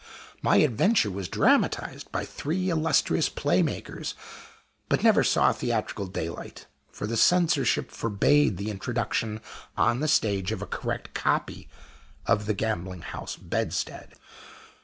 [0.41, 4.15] My adventure was dramatized by three illustrious play makers,
[4.89, 9.41] but never saw theatrical daylight; for the censorship forbade the introduction
[9.77, 11.69] on the stage of a correct copy
[12.25, 14.15] of the gambling house bedstead.